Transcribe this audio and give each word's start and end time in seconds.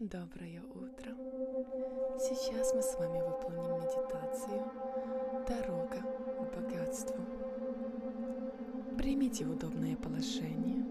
Доброе 0.00 0.62
утро! 0.74 1.14
Сейчас 2.18 2.72
мы 2.74 2.80
с 2.80 2.98
вами 2.98 3.20
выполним 3.20 3.82
медитацию 3.82 4.64
«Дорога 5.46 6.00
к 6.00 6.56
богатству». 6.56 7.22
Примите 8.96 9.44
удобное 9.44 9.96
положение, 9.96 10.86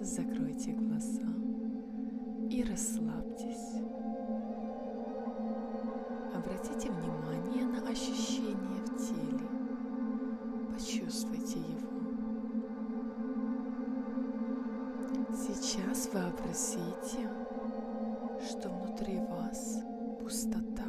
закройте 0.00 0.70
глаза 0.70 1.26
и 2.48 2.62
расслабьтесь. 2.62 3.82
Обратите 6.32 6.92
внимание 6.92 7.64
на 7.64 7.88
ощущения 7.88 8.84
в 8.86 8.98
теле. 8.98 9.48
Почувствуйте 10.72 11.58
его. 11.58 11.90
Сейчас 15.34 16.08
вообразите, 16.12 17.28
внутри 19.00 19.18
вас 19.30 19.82
пустота. 20.20 20.84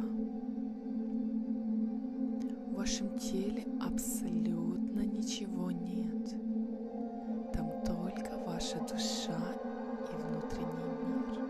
В 2.66 2.74
вашем 2.74 3.18
теле 3.18 3.64
абсолютно 3.80 5.00
ничего 5.00 5.70
нет. 5.70 6.34
Там 7.52 7.70
только 7.84 8.38
ваша 8.46 8.78
душа 8.80 9.40
и 10.10 10.14
внутренний 10.14 10.92
мир. 11.06 11.40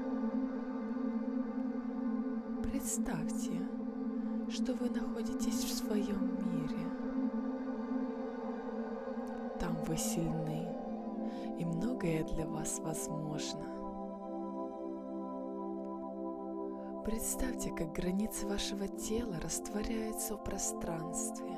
Представьте, 2.63 3.52
что 4.49 4.74
вы 4.74 4.91
находитесь 4.91 5.65
в 5.65 5.73
своем 5.73 6.37
мире. 6.45 6.87
Там 9.59 9.77
вы 9.87 9.97
сильны, 9.97 10.69
и 11.59 11.65
многое 11.65 12.24
для 12.24 12.47
вас 12.47 12.79
возможно. 12.80 13.72
Представьте, 17.05 17.73
как 17.73 17.92
границы 17.92 18.47
вашего 18.47 18.87
тела 18.87 19.40
растворяются 19.40 20.37
в 20.37 20.45
пространстве. 20.45 21.51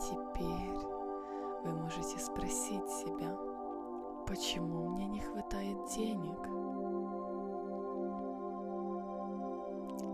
Теперь 0.00 0.80
вы 1.62 1.80
можете 1.80 2.18
спросить 2.18 2.88
себя, 2.88 3.38
почему 4.26 4.88
мне 4.88 5.06
не 5.06 5.20
хватает 5.20 5.78
денег? 5.94 6.40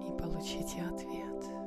И 0.06 0.12
получите 0.20 0.82
ответ. 0.82 1.61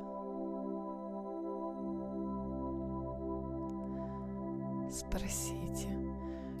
Спросите, 5.16 5.88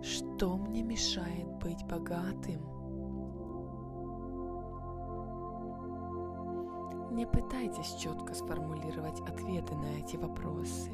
что 0.02 0.56
мне 0.56 0.82
мешает 0.82 1.46
быть 1.58 1.84
богатым? 1.86 2.58
Не 7.10 7.26
пытайтесь 7.26 7.96
четко 7.96 8.32
сформулировать 8.32 9.20
ответы 9.20 9.74
на 9.74 9.98
эти 9.98 10.16
вопросы, 10.16 10.90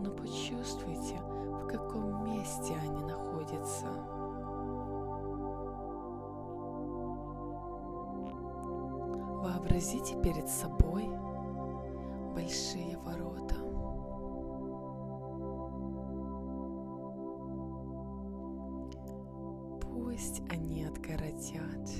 но 0.00 0.10
почувствуйте, 0.10 1.20
в 1.20 1.68
каком 1.68 2.24
месте 2.24 2.74
они 2.82 3.04
находятся. 3.04 3.86
Вообразите 9.40 10.20
перед 10.20 10.48
собой 10.48 11.08
большие 12.34 12.98
ворота. 12.98 13.63
Пусть 20.14 20.42
они 20.48 20.84
отгородят 20.84 21.90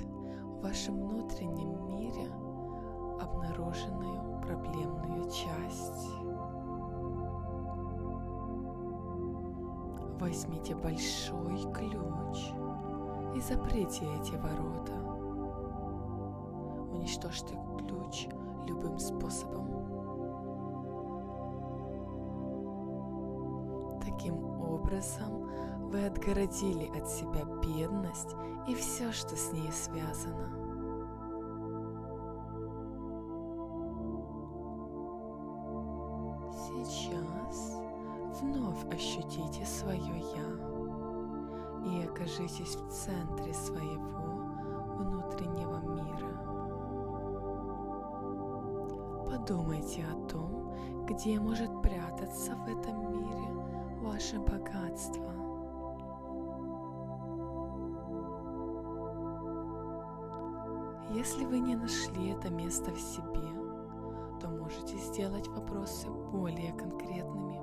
в 0.45 0.63
вашем 0.63 1.01
внутреннем 1.01 1.85
мире 1.89 2.31
обнаруженную 3.21 4.41
проблемную 4.41 5.25
часть. 5.33 6.09
Возьмите 10.21 10.77
большой 10.77 11.61
ключ 11.73 12.53
и 13.35 13.41
заприте 13.41 14.05
эти 14.21 14.37
ворота. 14.37 14.93
Уничтожьте 16.93 17.59
ключ 17.79 18.29
любым 18.69 18.97
способом. 19.01 19.67
Таким 24.01 24.37
образом, 24.61 25.51
вы 25.95 26.07
отгородили 26.07 26.91
от 26.99 27.09
себя 27.09 27.45
бедность 27.63 28.35
и 28.67 28.75
все, 28.75 29.13
что 29.13 29.37
с 29.37 29.53
ней 29.53 29.71
связано. 29.71 30.51
Сейчас 36.51 37.79
вновь 38.41 38.85
ощутите 38.93 39.65
свое 39.65 40.19
«Я» 40.35 40.49
и 41.87 42.05
окажитесь 42.07 42.75
в 42.75 42.91
центре 42.91 43.55
своего 43.55 44.43
внутреннего 44.99 45.79
мира. 45.79 46.35
Подумайте 49.31 50.05
о 50.13 50.15
том, 50.29 50.73
где 51.07 51.39
может 51.39 51.71
прятаться 51.83 52.57
в 52.57 52.67
этом 52.67 53.13
мире 53.13 53.49
ваше 54.03 54.41
богатство. 54.41 55.44
Если 61.15 61.45
вы 61.45 61.61
не 61.61 61.77
нашли 61.77 62.31
это 62.31 62.51
место 62.51 62.91
в 62.91 62.99
себе, 62.99 63.49
то 64.41 64.49
можете 64.49 64.97
сделать 64.97 65.47
вопросы 65.47 66.11
более 66.11 66.73
конкретными. 66.73 67.55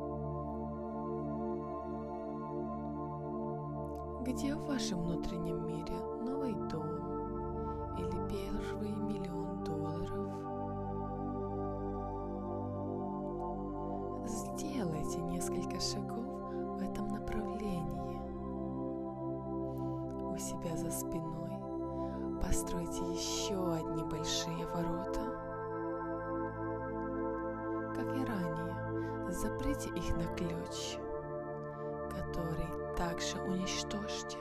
Где 4.24 4.56
в 4.56 4.66
вашем 4.68 5.02
внутреннем 5.04 5.68
мире 5.68 5.94
новый 6.26 6.54
дом 6.70 7.98
или 7.98 8.30
первый 8.30 8.96
миллион 8.96 9.66
долларов? 9.66 10.30
Сделайте 14.30 15.20
несколько 15.24 15.78
шагов 15.82 16.26
в 16.78 16.82
этом 16.82 17.10
направлении. 17.10 18.22
У 20.32 20.38
себя 20.38 20.78
за 20.78 20.90
спиной 20.90 21.61
постройте 22.62 23.04
еще 23.12 23.74
одни 23.74 24.04
большие 24.04 24.68
ворота. 24.68 25.22
Как 27.96 28.16
и 28.16 28.24
ранее, 28.24 29.32
заприте 29.32 29.90
их 29.90 30.16
на 30.16 30.26
ключ, 30.36 30.98
который 32.12 32.96
также 32.96 33.42
уничтожьте. 33.42 34.38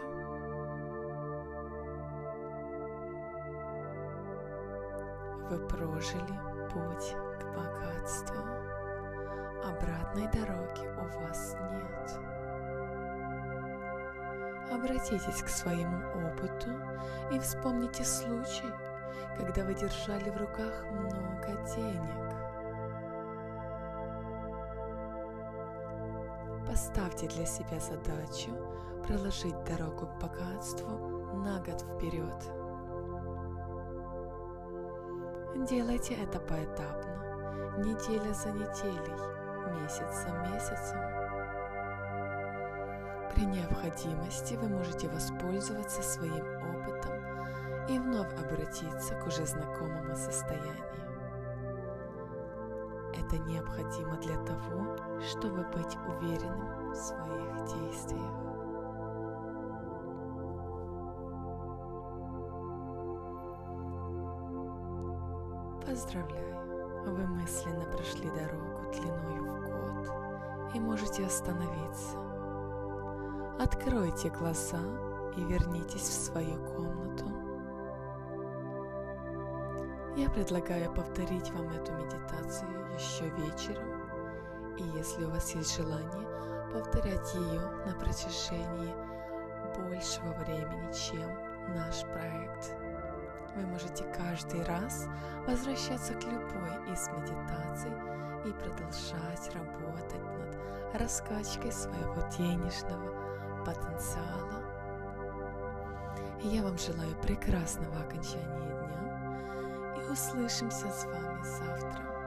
Вы 5.49 5.59
прожили 5.67 6.39
путь 6.75 7.15
к 7.41 7.45
богатству. 7.57 8.43
Обратной 9.65 10.29
дороги 10.29 10.87
у 10.99 11.25
вас 11.25 11.57
нет. 11.73 12.21
Обратитесь 14.71 15.43
к 15.43 15.49
своему 15.49 15.99
опыту 16.29 16.71
и 17.33 17.39
вспомните 17.41 18.05
случай, 18.05 18.71
когда 19.37 19.65
вы 19.65 19.75
держали 19.75 20.31
в 20.31 20.37
руках 20.37 20.85
много 20.93 21.49
денег. 21.75 22.31
Поставьте 26.69 27.27
для 27.27 27.47
себя 27.47 27.81
задачу 27.81 28.51
проложить 29.07 29.65
дорогу 29.65 30.07
к 30.07 30.21
богатству 30.21 30.89
на 31.35 31.59
год 31.59 31.81
вперед. 31.81 32.61
Делайте 35.69 36.15
это 36.15 36.39
поэтапно, 36.39 37.75
неделя 37.79 38.33
за 38.33 38.51
неделей, 38.51 39.83
месяц 39.83 40.23
за 40.23 40.31
месяцем. 40.49 41.20
При 43.35 43.47
необходимости 43.47 44.55
вы 44.55 44.69
можете 44.69 45.09
воспользоваться 45.09 46.03
своим 46.03 46.45
опытом 46.75 47.13
и 47.89 47.99
вновь 47.99 48.33
обратиться 48.35 49.15
к 49.15 49.27
уже 49.27 49.47
знакомому 49.47 50.15
состоянию. 50.15 50.91
Это 53.15 53.39
необходимо 53.39 54.17
для 54.17 54.37
того, 54.45 54.97
чтобы 55.29 55.63
быть 55.65 55.97
уверенным 56.09 56.91
в 56.91 56.97
своих 56.97 57.55
действиях. 57.67 58.51
Поздравляю! 65.87 66.51
Вы 67.07 67.27
мысленно 67.27 67.85
прошли 67.87 68.29
дорогу 68.31 68.93
длиною 68.93 69.45
в 69.45 69.61
год 69.65 70.75
и 70.75 70.81
можете 70.81 71.25
остановиться 71.25 72.17
Откройте 73.63 74.31
глаза 74.31 74.81
и 75.37 75.45
вернитесь 75.45 76.01
в 76.01 76.25
свою 76.25 76.57
комнату. 76.65 77.27
Я 80.17 80.31
предлагаю 80.31 80.91
повторить 80.95 81.51
вам 81.51 81.69
эту 81.69 81.93
медитацию 81.93 82.71
еще 82.95 83.29
вечером, 83.29 84.01
и 84.79 84.83
если 84.97 85.25
у 85.25 85.31
вас 85.31 85.55
есть 85.55 85.77
желание, 85.77 86.27
повторять 86.73 87.35
ее 87.35 87.61
на 87.85 87.93
протяжении 88.01 88.95
большего 89.77 90.33
времени, 90.43 90.91
чем 90.95 91.29
наш 91.77 92.01
проект. 92.15 92.75
Вы 93.57 93.67
можете 93.67 94.05
каждый 94.17 94.65
раз 94.65 95.07
возвращаться 95.47 96.15
к 96.15 96.25
любой 96.25 96.95
из 96.95 97.09
медитаций 97.09 97.93
и 98.47 98.53
продолжать 98.53 99.55
работать 99.55 100.23
над 100.25 100.99
раскачкой 100.99 101.73
своего 101.73 102.27
денежного 102.39 103.30
потенциала. 103.65 104.63
Я 106.43 106.63
вам 106.63 106.79
желаю 106.79 107.15
прекрасного 107.23 108.01
окончания 108.01 108.47
дня 108.47 110.03
и 110.03 110.13
услышимся 110.13 110.91
с 110.91 111.05
вами 111.05 111.43
завтра. 111.45 112.20